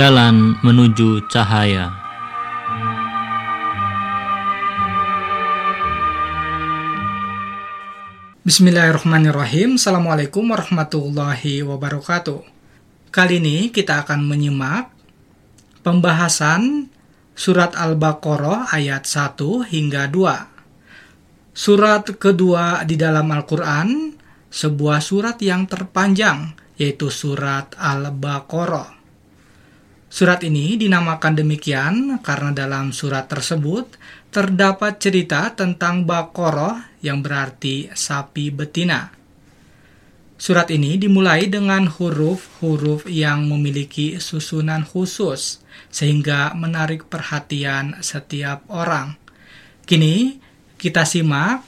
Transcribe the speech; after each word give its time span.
Jalan 0.00 0.56
menuju 0.64 1.28
cahaya. 1.28 1.92
Bismillahirrahmanirrahim. 8.40 9.76
Assalamualaikum 9.76 10.56
warahmatullahi 10.56 11.60
wabarakatuh. 11.60 12.40
Kali 13.12 13.44
ini 13.44 13.68
kita 13.68 14.00
akan 14.00 14.24
menyimak 14.24 14.88
pembahasan 15.84 16.88
surat 17.36 17.76
Al-Baqarah 17.76 18.72
ayat 18.72 19.04
1 19.04 19.68
hingga 19.68 20.08
2. 20.08 21.52
Surat 21.52 22.08
kedua 22.16 22.88
di 22.88 22.96
dalam 22.96 23.28
Al-Quran, 23.28 24.16
sebuah 24.48 25.04
surat 25.04 25.36
yang 25.44 25.68
terpanjang, 25.68 26.56
yaitu 26.80 27.12
surat 27.12 27.76
Al-Baqarah. 27.76 28.99
Surat 30.10 30.42
ini 30.42 30.74
dinamakan 30.74 31.38
demikian 31.38 32.18
karena 32.18 32.50
dalam 32.50 32.90
surat 32.90 33.30
tersebut 33.30 33.94
terdapat 34.34 34.98
cerita 34.98 35.54
tentang 35.54 36.02
Bakoroh 36.02 36.98
yang 36.98 37.22
berarti 37.22 37.94
sapi 37.94 38.50
betina. 38.50 39.14
Surat 40.34 40.66
ini 40.74 40.98
dimulai 40.98 41.46
dengan 41.46 41.86
huruf-huruf 41.86 43.06
yang 43.06 43.46
memiliki 43.46 44.18
susunan 44.18 44.82
khusus 44.82 45.62
sehingga 45.94 46.58
menarik 46.58 47.06
perhatian 47.06 48.02
setiap 48.02 48.66
orang. 48.66 49.14
Kini 49.86 50.42
kita 50.74 51.06
simak 51.06 51.62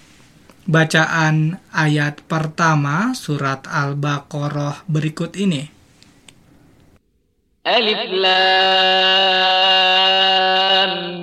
bacaan 0.66 1.62
ayat 1.70 2.27
pertama 2.27 3.14
surat 3.14 3.70
Al-Baqarah 3.70 4.82
berikut 4.90 5.38
ini. 5.38 5.81
Alif 7.62 8.10
Lam 8.10 8.50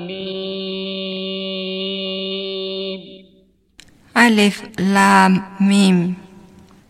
Mim. 0.08 0.24
Alif 4.16 4.64
Lam 4.80 5.60
Mim. 5.60 6.16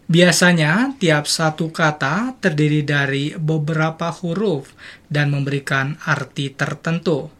Biasanya, 0.05 0.93
tiap 1.01 1.25
satu 1.25 1.73
kata 1.73 2.37
terdiri 2.37 2.85
dari 2.85 3.33
beberapa 3.33 4.13
huruf 4.13 4.69
dan 5.09 5.33
memberikan 5.33 5.97
arti 6.05 6.53
tertentu. 6.53 7.33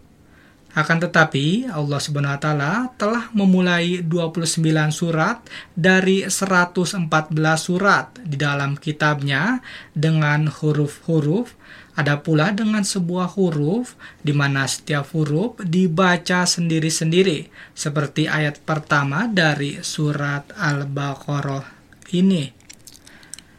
Akan 0.74 0.98
tetapi, 0.98 1.70
Allah 1.70 2.02
Subhanahu 2.02 2.34
wa 2.34 2.42
taala 2.42 2.90
telah 2.98 3.30
memulai 3.38 4.02
29 4.02 4.66
surat 4.90 5.46
dari 5.78 6.26
114 6.26 7.06
surat 7.58 8.18
di 8.22 8.38
dalam 8.38 8.78
kitabnya 8.82 9.62
dengan 9.94 10.50
huruf-huruf 10.50 11.54
ada 12.00 12.24
pula 12.24 12.56
dengan 12.56 12.88
sebuah 12.88 13.36
huruf 13.36 14.00
di 14.24 14.32
mana 14.32 14.64
setiap 14.64 15.12
huruf 15.12 15.60
dibaca 15.60 16.48
sendiri-sendiri 16.48 17.52
seperti 17.76 18.24
ayat 18.24 18.64
pertama 18.64 19.28
dari 19.28 19.84
surat 19.84 20.48
Al-Baqarah 20.56 21.68
ini. 22.16 22.48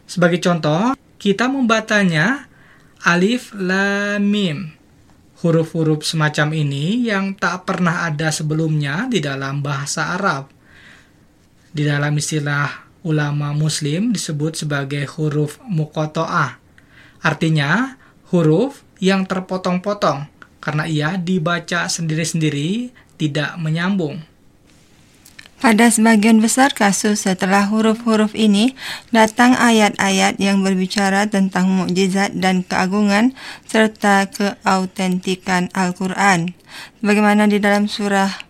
Sebagai 0.08 0.40
contoh, 0.40 0.96
kita 1.20 1.52
membacanya 1.52 2.48
alif 3.04 3.52
lam 3.52 4.24
mim. 4.24 4.72
Huruf-huruf 5.44 6.00
semacam 6.04 6.56
ini 6.56 7.12
yang 7.12 7.36
tak 7.36 7.68
pernah 7.68 8.08
ada 8.08 8.32
sebelumnya 8.32 9.04
di 9.04 9.20
dalam 9.20 9.60
bahasa 9.60 10.16
Arab. 10.16 10.48
Di 11.70 11.84
dalam 11.84 12.16
istilah 12.16 12.88
ulama 13.04 13.52
muslim 13.52 14.16
disebut 14.16 14.64
sebagai 14.64 15.04
huruf 15.16 15.60
mukoto'ah. 15.64 16.56
Artinya, 17.20 17.99
huruf 18.30 18.86
yang 19.02 19.26
terpotong-potong 19.26 20.30
karena 20.62 20.84
ia 20.86 21.18
dibaca 21.18 21.90
sendiri-sendiri 21.90 22.94
tidak 23.18 23.58
menyambung. 23.58 24.22
Pada 25.60 25.92
sebagian 25.92 26.40
besar 26.40 26.72
kasus 26.72 27.28
setelah 27.28 27.68
huruf-huruf 27.68 28.32
ini 28.32 28.72
datang 29.12 29.52
ayat-ayat 29.52 30.40
yang 30.40 30.64
berbicara 30.64 31.28
tentang 31.28 31.68
mukjizat 31.68 32.32
dan 32.32 32.64
keagungan 32.64 33.36
serta 33.68 34.24
keautentikan 34.32 35.68
Al-Quran. 35.76 36.56
Bagaimana 37.04 37.44
di 37.44 37.60
dalam 37.60 37.92
surah 37.92 38.48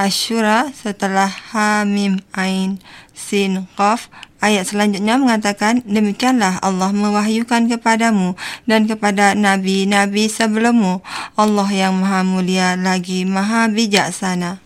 Asyura 0.00 0.72
setelah 0.72 1.28
Ha 1.28 1.84
Mim 1.84 2.22
Ain 2.32 2.80
Sin 3.12 3.68
Qaf 3.76 4.08
ayat 4.38 4.70
selanjutnya 4.70 5.18
mengatakan 5.18 5.82
demikianlah 5.86 6.62
Allah 6.62 6.90
mewahyukan 6.94 7.66
kepadamu 7.70 8.38
dan 8.64 8.86
kepada 8.86 9.34
nabi-nabi 9.34 10.30
sebelummu 10.30 11.02
Allah 11.34 11.68
yang 11.70 11.98
maha 11.98 12.22
mulia 12.22 12.74
lagi 12.78 13.26
maha 13.26 13.66
bijaksana. 13.70 14.62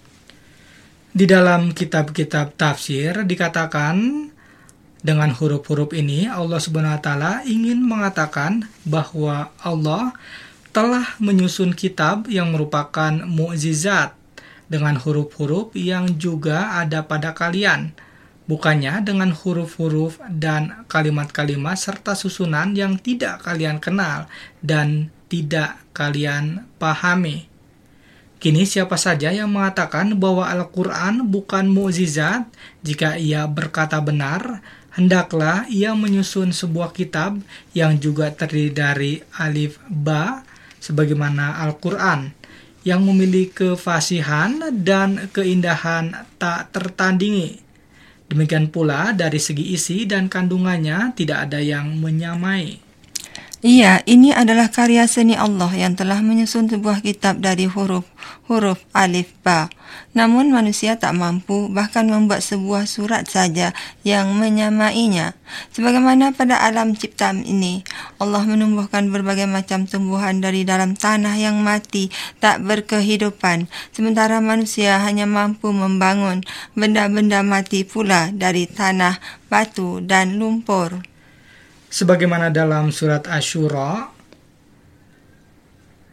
Di 1.12 1.28
dalam 1.28 1.76
kitab-kitab 1.76 2.56
tafsir 2.56 3.28
dikatakan 3.28 4.28
dengan 5.04 5.34
huruf-huruf 5.34 5.92
ini 5.92 6.30
Allah 6.30 6.56
Subhanahu 6.56 7.44
ingin 7.44 7.84
mengatakan 7.84 8.64
bahwa 8.88 9.52
Allah 9.60 10.16
telah 10.72 11.04
menyusun 11.20 11.76
kitab 11.76 12.30
yang 12.32 12.56
merupakan 12.56 13.12
mukjizat 13.28 14.16
dengan 14.72 14.96
huruf-huruf 14.96 15.76
yang 15.76 16.16
juga 16.16 16.80
ada 16.80 17.04
pada 17.04 17.36
kalian 17.36 17.92
bukannya 18.52 19.00
dengan 19.00 19.32
huruf-huruf 19.32 20.20
dan 20.28 20.84
kalimat-kalimat 20.92 21.80
serta 21.80 22.12
susunan 22.12 22.76
yang 22.76 23.00
tidak 23.00 23.40
kalian 23.48 23.80
kenal 23.80 24.28
dan 24.60 25.08
tidak 25.32 25.80
kalian 25.96 26.68
pahami. 26.76 27.48
Kini 28.36 28.68
siapa 28.68 29.00
saja 29.00 29.32
yang 29.32 29.48
mengatakan 29.48 30.12
bahwa 30.20 30.44
Al-Quran 30.52 31.24
bukan 31.32 31.64
mukjizat, 31.72 32.44
jika 32.84 33.16
ia 33.16 33.48
berkata 33.48 33.96
benar, 34.04 34.60
hendaklah 34.92 35.64
ia 35.72 35.96
menyusun 35.96 36.52
sebuah 36.52 36.92
kitab 36.92 37.40
yang 37.72 37.96
juga 37.96 38.28
terdiri 38.34 38.74
dari 38.74 39.12
alif 39.40 39.80
ba, 39.88 40.44
sebagaimana 40.82 41.64
Al-Quran, 41.64 42.34
yang 42.82 43.06
memiliki 43.06 43.72
kefasihan 43.72 44.58
dan 44.74 45.30
keindahan 45.30 46.26
tak 46.36 46.74
tertandingi. 46.74 47.71
Demikian 48.32 48.72
pula 48.72 49.12
dari 49.12 49.36
segi 49.36 49.76
isi 49.76 50.08
dan 50.08 50.32
kandungannya 50.32 51.12
tidak 51.12 51.52
ada 51.52 51.60
yang 51.60 52.00
menyamai. 52.00 52.91
Iya, 53.62 54.02
ini 54.10 54.34
adalah 54.34 54.74
karya 54.74 55.06
seni 55.06 55.38
Allah 55.38 55.70
yang 55.70 55.94
telah 55.94 56.18
menyusun 56.18 56.66
sebuah 56.66 56.98
kitab 56.98 57.38
dari 57.38 57.70
huruf-huruf 57.70 58.82
alif 58.90 59.30
ba. 59.46 59.70
Namun 60.18 60.50
manusia 60.50 60.98
tak 60.98 61.14
mampu 61.14 61.70
bahkan 61.70 62.10
membuat 62.10 62.42
sebuah 62.42 62.90
surat 62.90 63.22
saja 63.30 63.70
yang 64.02 64.34
menyamainya. 64.34 65.38
Sebagaimana 65.70 66.34
pada 66.34 66.58
alam 66.58 66.98
ciptaan 66.98 67.46
ini, 67.46 67.86
Allah 68.18 68.42
menumbuhkan 68.42 69.14
berbagai 69.14 69.46
macam 69.46 69.86
tumbuhan 69.86 70.42
dari 70.42 70.66
dalam 70.66 70.98
tanah 70.98 71.38
yang 71.38 71.62
mati 71.62 72.10
tak 72.42 72.66
berkehidupan, 72.66 73.70
sementara 73.94 74.42
manusia 74.42 74.98
hanya 75.06 75.30
mampu 75.30 75.70
membangun 75.70 76.42
benda-benda 76.74 77.46
mati 77.46 77.86
pula 77.86 78.34
dari 78.34 78.66
tanah, 78.66 79.22
batu 79.46 80.02
dan 80.02 80.42
lumpur. 80.42 81.11
Sebagaimana 81.92 82.48
dalam 82.48 82.88
surat 82.88 83.28
Ashura, 83.28 84.08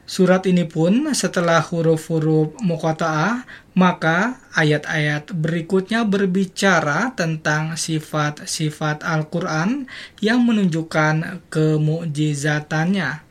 surat 0.04 0.44
ini 0.44 0.68
pun 0.68 1.08
setelah 1.16 1.64
huruf-huruf 1.64 2.60
muqata'ah, 2.60 3.48
maka 3.80 4.44
ayat-ayat 4.60 5.32
berikutnya 5.32 6.04
berbicara 6.04 7.16
tentang 7.16 7.80
sifat-sifat 7.80 9.08
Al-Quran 9.08 9.88
yang 10.20 10.44
menunjukkan 10.44 11.48
kemukjizatannya. 11.48 13.24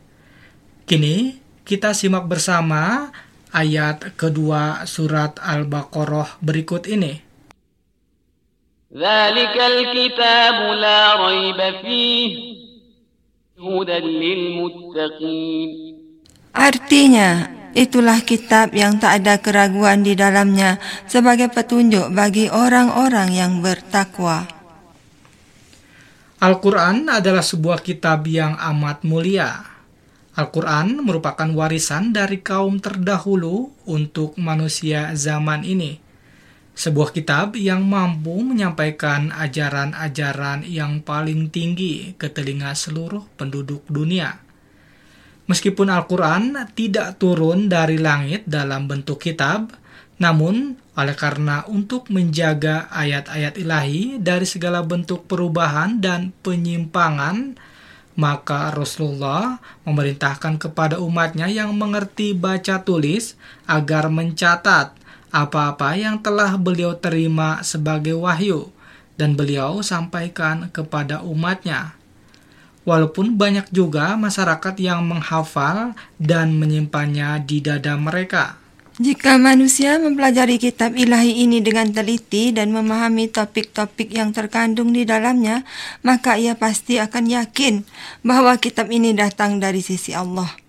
Kini 0.88 1.36
kita 1.68 1.92
simak 1.92 2.32
bersama 2.32 3.12
ayat 3.52 4.16
kedua 4.16 4.88
surat 4.88 5.36
Al-Baqarah 5.36 6.40
berikut 6.40 6.88
ini. 6.88 7.27
ذلك 8.93 9.57
الكتاب 9.57 10.57
لا 10.77 11.01
ريب 11.25 11.59
فيه 11.81 12.31
هدى 13.57 13.97
للمتقين 13.99 15.71
Artinya, 16.53 17.49
itulah 17.73 18.21
kitab 18.21 18.77
yang 18.77 19.01
tak 19.01 19.25
ada 19.25 19.41
keraguan 19.41 20.05
di 20.05 20.13
dalamnya 20.13 20.77
sebagai 21.09 21.49
petunjuk 21.49 22.13
bagi 22.13 22.45
orang-orang 22.45 23.33
yang 23.33 23.57
bertakwa. 23.57 24.45
Al-Quran 26.37 27.09
adalah 27.09 27.41
sebuah 27.41 27.81
kitab 27.81 28.29
yang 28.29 28.53
amat 28.53 29.01
mulia. 29.01 29.65
Al-Quran 30.37 31.01
merupakan 31.01 31.49
warisan 31.57 32.13
dari 32.13 32.37
kaum 32.45 32.77
terdahulu 32.77 33.73
untuk 33.89 34.37
manusia 34.37 35.17
zaman 35.17 35.65
ini. 35.65 35.97
sebuah 36.78 37.10
kitab 37.10 37.58
yang 37.58 37.82
mampu 37.82 38.38
menyampaikan 38.38 39.34
ajaran-ajaran 39.34 40.62
yang 40.62 41.02
paling 41.02 41.50
tinggi 41.50 42.14
ke 42.14 42.30
telinga 42.30 42.70
seluruh 42.70 43.26
penduduk 43.34 43.82
dunia. 43.90 44.38
Meskipun 45.50 45.90
Al-Quran 45.90 46.54
tidak 46.78 47.18
turun 47.18 47.66
dari 47.66 47.98
langit 47.98 48.46
dalam 48.46 48.86
bentuk 48.86 49.18
kitab, 49.18 49.74
namun 50.22 50.78
oleh 50.94 51.18
karena 51.18 51.66
untuk 51.66 52.14
menjaga 52.14 52.86
ayat-ayat 52.94 53.58
ilahi 53.58 54.22
dari 54.22 54.46
segala 54.46 54.78
bentuk 54.86 55.26
perubahan 55.26 55.98
dan 55.98 56.30
penyimpangan, 56.46 57.58
maka 58.14 58.70
Rasulullah 58.70 59.58
memerintahkan 59.82 60.62
kepada 60.62 61.02
umatnya 61.02 61.50
yang 61.50 61.74
mengerti 61.74 62.38
baca 62.38 62.86
tulis 62.86 63.34
agar 63.66 64.14
mencatat 64.14 65.07
apa-apa 65.30 65.96
yang 65.98 66.20
telah 66.20 66.56
beliau 66.56 66.96
terima 66.96 67.60
sebagai 67.64 68.16
wahyu 68.16 68.72
dan 69.18 69.34
beliau 69.34 69.82
sampaikan 69.82 70.70
kepada 70.70 71.20
umatnya. 71.26 71.98
Walaupun 72.88 73.36
banyak 73.36 73.68
juga 73.68 74.16
masyarakat 74.16 74.74
yang 74.80 75.04
menghafal 75.04 75.92
dan 76.16 76.56
menyimpannya 76.56 77.36
di 77.44 77.60
dada 77.60 77.98
mereka. 78.00 78.56
Jika 78.98 79.38
manusia 79.38 79.94
mempelajari 79.94 80.58
kitab 80.58 80.98
ilahi 80.98 81.46
ini 81.46 81.62
dengan 81.62 81.86
teliti 81.94 82.50
dan 82.50 82.74
memahami 82.74 83.30
topik-topik 83.30 84.10
yang 84.10 84.34
terkandung 84.34 84.90
di 84.90 85.06
dalamnya, 85.06 85.62
maka 86.02 86.34
ia 86.34 86.58
pasti 86.58 86.98
akan 86.98 87.30
yakin 87.30 87.86
bahwa 88.26 88.58
kitab 88.58 88.90
ini 88.90 89.14
datang 89.14 89.62
dari 89.62 89.86
sisi 89.86 90.18
Allah. 90.18 90.67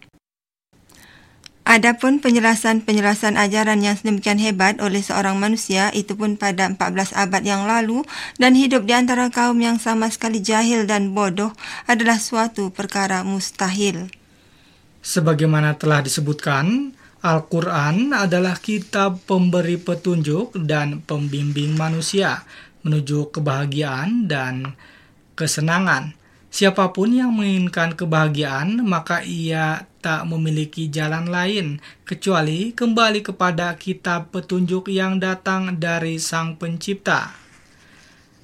Adapun 1.70 2.18
penjelasan-penjelasan 2.18 3.38
ajaran 3.38 3.86
yang 3.86 3.94
sedemikian 3.94 4.42
hebat 4.42 4.82
oleh 4.82 5.06
seorang 5.06 5.38
manusia 5.38 5.94
itu 5.94 6.18
pun 6.18 6.34
pada 6.34 6.66
14 6.66 7.14
abad 7.14 7.46
yang 7.46 7.70
lalu 7.70 8.02
dan 8.42 8.58
hidup 8.58 8.90
di 8.90 8.98
antara 8.98 9.30
kaum 9.30 9.62
yang 9.62 9.78
sama 9.78 10.10
sekali 10.10 10.42
jahil 10.42 10.90
dan 10.90 11.14
bodoh 11.14 11.54
adalah 11.86 12.18
suatu 12.18 12.74
perkara 12.74 13.22
mustahil. 13.22 14.10
Sebagaimana 15.06 15.78
telah 15.78 16.02
disebutkan, 16.02 16.98
Al-Quran 17.22 18.18
adalah 18.18 18.58
kitab 18.58 19.22
pemberi 19.30 19.78
petunjuk 19.78 20.58
dan 20.66 21.06
pembimbing 21.06 21.78
manusia 21.78 22.50
menuju 22.82 23.30
kebahagiaan 23.30 24.26
dan 24.26 24.74
kesenangan. 25.38 26.18
Siapa 26.50 26.90
pun 26.98 27.14
yang 27.14 27.30
menginginkan 27.38 27.94
kebahagiaan, 27.94 28.82
maka 28.82 29.22
ia 29.22 29.86
tak 30.02 30.26
memiliki 30.26 30.90
jalan 30.90 31.30
lain 31.30 31.78
kecuali 32.10 32.74
kembali 32.74 33.22
kepada 33.22 33.78
kitab 33.78 34.34
petunjuk 34.34 34.90
yang 34.90 35.22
datang 35.22 35.78
dari 35.78 36.18
Sang 36.18 36.58
Pencipta. 36.58 37.38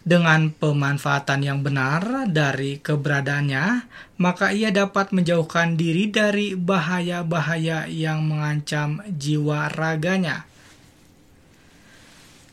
Dengan 0.05 0.53
pemanfaatan 0.53 1.41
yang 1.41 1.59
benar 1.65 2.29
dari 2.29 2.77
keberadaannya, 2.77 3.89
maka 4.21 4.53
ia 4.53 4.69
dapat 4.69 5.09
menjauhkan 5.09 5.73
diri 5.73 6.05
dari 6.13 6.53
bahaya-bahaya 6.53 7.89
yang 7.89 8.21
mengancam 8.21 9.01
jiwa 9.09 9.65
raganya. 9.73 10.45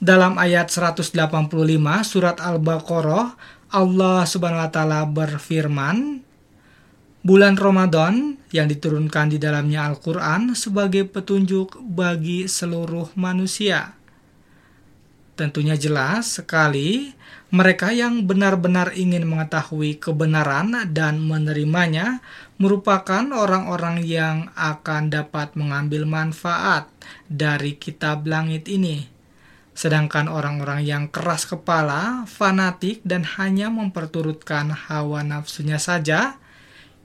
Dalam 0.01 0.41
ayat 0.41 0.73
185 0.73 1.13
surat 2.03 2.41
Al-Baqarah, 2.41 3.37
Allah 3.73 4.29
Subhanahu 4.29 4.69
wa 4.69 4.69
taala 4.69 5.01
berfirman, 5.09 6.21
bulan 7.25 7.57
Ramadan 7.57 8.37
yang 8.53 8.69
diturunkan 8.69 9.33
di 9.33 9.41
dalamnya 9.41 9.89
Al-Qur'an 9.89 10.53
sebagai 10.53 11.09
petunjuk 11.09 11.81
bagi 11.81 12.45
seluruh 12.45 13.17
manusia. 13.17 13.97
Tentunya 15.33 15.73
jelas 15.81 16.37
sekali 16.37 17.17
mereka 17.49 17.89
yang 17.97 18.29
benar-benar 18.29 18.93
ingin 18.93 19.25
mengetahui 19.25 19.97
kebenaran 19.97 20.93
dan 20.93 21.25
menerimanya 21.25 22.21
merupakan 22.61 23.25
orang-orang 23.33 24.05
yang 24.05 24.53
akan 24.53 25.09
dapat 25.09 25.57
mengambil 25.57 26.05
manfaat 26.05 26.93
dari 27.29 27.81
kitab 27.81 28.29
langit 28.29 28.69
ini. 28.69 29.12
Sedangkan 29.73 30.29
orang-orang 30.29 30.85
yang 30.85 31.05
keras 31.09 31.49
kepala, 31.49 32.29
fanatik, 32.29 33.01
dan 33.09 33.25
hanya 33.41 33.73
memperturutkan 33.73 34.69
hawa 34.69 35.25
nafsunya 35.25 35.81
saja, 35.81 36.37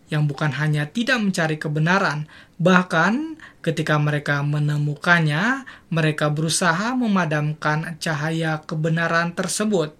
yang 0.07 0.27
bukan 0.27 0.55
hanya 0.55 0.87
tidak 0.87 1.19
mencari 1.19 1.59
kebenaran, 1.59 2.31
bahkan 2.55 3.35
ketika 3.59 3.99
mereka 3.99 4.39
menemukannya, 4.39 5.67
mereka 5.91 6.31
berusaha 6.31 6.95
memadamkan 6.95 7.99
cahaya 7.99 8.63
kebenaran 8.63 9.35
tersebut. 9.35 9.95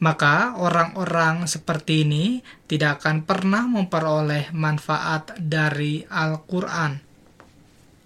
Maka 0.00 0.56
orang-orang 0.60 1.48
seperti 1.48 2.04
ini 2.04 2.44
tidak 2.68 3.00
akan 3.00 3.24
pernah 3.24 3.64
memperoleh 3.64 4.52
manfaat 4.52 5.32
dari 5.40 6.04
Al-Quran. 6.08 7.13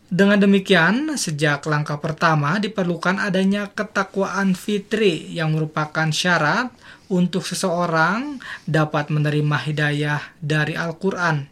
Dengan 0.08 0.40
demikian, 0.40 1.20
sejak 1.20 1.68
langkah 1.68 2.00
pertama 2.00 2.56
diperlukan 2.56 3.20
adanya 3.20 3.68
ketakwaan 3.68 4.56
fitri 4.56 5.36
yang 5.36 5.52
merupakan 5.52 6.08
syarat 6.08 6.72
untuk 7.12 7.44
seseorang 7.44 8.40
dapat 8.64 9.12
menerima 9.12 9.56
hidayah 9.68 10.32
dari 10.40 10.72
Al-Quran. 10.80 11.44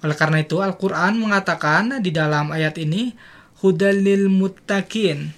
Oleh 0.00 0.16
karena 0.16 0.40
itu, 0.40 0.64
Al-Quran 0.64 1.20
mengatakan 1.20 2.00
di 2.00 2.08
dalam 2.08 2.48
ayat 2.48 2.80
ini, 2.80 3.12
Hudalil 3.60 4.32
muttaqin. 4.32 5.28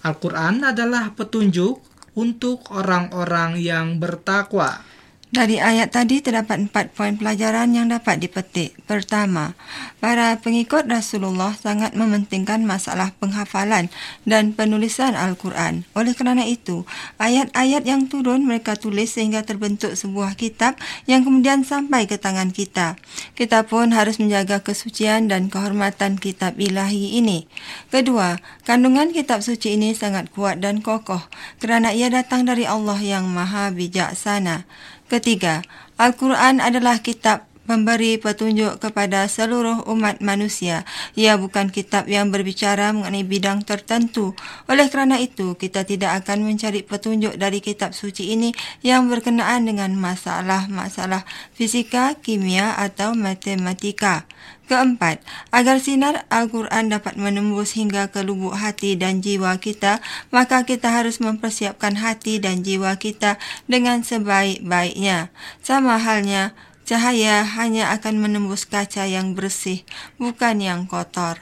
Al-Quran 0.00 0.72
adalah 0.72 1.12
petunjuk 1.12 1.84
untuk 2.16 2.72
orang-orang 2.72 3.60
yang 3.60 4.00
bertakwa. 4.00 4.80
Dari 5.26 5.58
ayat 5.58 5.90
tadi 5.90 6.22
terdapat 6.22 6.70
empat 6.70 6.94
poin 6.94 7.18
pelajaran 7.18 7.74
yang 7.74 7.90
dapat 7.90 8.22
dipetik. 8.22 8.78
Pertama, 8.86 9.58
para 9.98 10.38
pengikut 10.38 10.86
Rasulullah 10.86 11.50
sangat 11.58 11.98
mementingkan 11.98 12.62
masalah 12.62 13.10
penghafalan 13.18 13.90
dan 14.22 14.54
penulisan 14.54 15.18
Al-Quran. 15.18 15.82
Oleh 15.98 16.14
kerana 16.14 16.46
itu, 16.46 16.86
ayat-ayat 17.18 17.82
yang 17.82 18.06
turun 18.06 18.46
mereka 18.46 18.78
tulis 18.78 19.18
sehingga 19.18 19.42
terbentuk 19.42 19.98
sebuah 19.98 20.38
kitab 20.38 20.78
yang 21.10 21.26
kemudian 21.26 21.66
sampai 21.66 22.06
ke 22.06 22.22
tangan 22.22 22.54
kita. 22.54 22.94
Kita 23.34 23.66
pun 23.66 23.90
harus 23.90 24.22
menjaga 24.22 24.62
kesucian 24.62 25.26
dan 25.26 25.50
kehormatan 25.50 26.22
kitab 26.22 26.54
ilahi 26.54 27.18
ini. 27.18 27.50
Kedua, 27.90 28.38
kandungan 28.62 29.10
kitab 29.10 29.42
suci 29.42 29.74
ini 29.74 29.90
sangat 29.90 30.30
kuat 30.30 30.62
dan 30.62 30.86
kokoh 30.86 31.26
kerana 31.58 31.90
ia 31.90 32.06
datang 32.14 32.46
dari 32.46 32.62
Allah 32.62 33.02
yang 33.02 33.26
maha 33.26 33.74
bijaksana. 33.74 34.70
Ketiga, 35.06 35.62
Al-Quran 36.02 36.58
adalah 36.58 36.98
kitab 36.98 37.46
memberi 37.66 38.16
petunjuk 38.16 38.78
kepada 38.78 39.26
seluruh 39.26 39.86
umat 39.90 40.22
manusia. 40.22 40.86
Ia 41.18 41.34
bukan 41.34 41.68
kitab 41.70 42.06
yang 42.06 42.30
berbicara 42.30 42.94
mengenai 42.94 43.26
bidang 43.26 43.66
tertentu. 43.66 44.32
Oleh 44.70 44.86
kerana 44.86 45.18
itu, 45.18 45.58
kita 45.58 45.82
tidak 45.82 46.22
akan 46.24 46.46
mencari 46.46 46.86
petunjuk 46.86 47.34
dari 47.36 47.58
kitab 47.58 47.92
suci 47.92 48.34
ini 48.34 48.54
yang 48.86 49.10
berkenaan 49.10 49.66
dengan 49.66 49.92
masalah-masalah 49.98 51.26
fisika, 51.52 52.14
kimia 52.22 52.78
atau 52.78 53.12
matematika. 53.18 54.24
Keempat, 54.66 55.22
agar 55.54 55.78
sinar 55.78 56.26
Al-Quran 56.26 56.90
dapat 56.90 57.14
menembus 57.14 57.78
hingga 57.78 58.10
ke 58.10 58.26
lubuk 58.26 58.58
hati 58.58 58.98
dan 58.98 59.22
jiwa 59.22 59.62
kita, 59.62 60.02
maka 60.34 60.66
kita 60.66 60.90
harus 60.90 61.22
mempersiapkan 61.22 61.94
hati 62.02 62.42
dan 62.42 62.66
jiwa 62.66 62.98
kita 62.98 63.38
dengan 63.70 64.02
sebaik-baiknya. 64.02 65.30
Sama 65.62 66.02
halnya, 66.02 66.50
cahaya 66.82 67.46
hanya 67.46 67.94
akan 67.94 68.18
menembus 68.18 68.66
kaca 68.66 69.06
yang 69.06 69.38
bersih, 69.38 69.86
bukan 70.18 70.58
yang 70.58 70.90
kotor. 70.90 71.38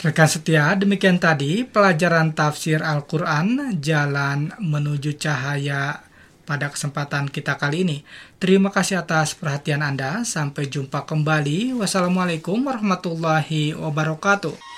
Rekan 0.00 0.28
setia, 0.28 0.72
demikian 0.72 1.20
tadi 1.20 1.68
pelajaran 1.68 2.32
tafsir 2.32 2.80
Al-Quran, 2.80 3.76
Jalan 3.80 4.56
Menuju 4.56 5.20
Cahaya 5.20 6.05
pada 6.46 6.70
kesempatan 6.70 7.26
kita 7.26 7.58
kali 7.58 7.82
ini. 7.82 7.98
Terima 8.38 8.70
kasih 8.70 9.02
atas 9.02 9.34
perhatian 9.34 9.82
Anda. 9.82 10.22
Sampai 10.22 10.70
jumpa 10.70 11.02
kembali. 11.02 11.74
Wassalamualaikum 11.74 12.62
warahmatullahi 12.62 13.74
wabarakatuh. 13.74 14.75